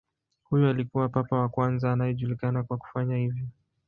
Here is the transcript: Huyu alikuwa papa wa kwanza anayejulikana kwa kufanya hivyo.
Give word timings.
Huyu 0.43 0.67
alikuwa 0.69 1.09
papa 1.09 1.35
wa 1.39 1.49
kwanza 1.49 1.91
anayejulikana 1.91 2.63
kwa 2.63 2.77
kufanya 2.77 3.15
hivyo. 3.17 3.45